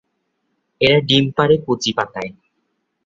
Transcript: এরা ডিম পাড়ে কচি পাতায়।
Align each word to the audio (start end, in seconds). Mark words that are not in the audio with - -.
এরা 0.81 0.99
ডিম 1.01 1.25
পাড়ে 1.37 1.55
কচি 1.65 1.91
পাতায়। 1.97 2.31